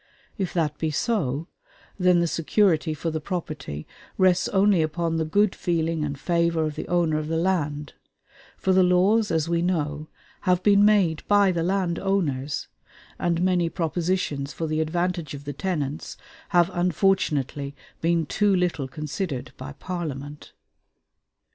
[0.35, 1.47] If that be so,
[1.99, 3.85] then the security for the property
[4.17, 7.93] rests only upon the good feeling and favor of the owner of the land;
[8.57, 10.07] for the laws, as we know,
[10.41, 12.67] have been made by the land owners,
[13.19, 16.17] and many propositions for the advantage of the tenants
[16.49, 20.53] have unfortunately been too little considered by Parliament.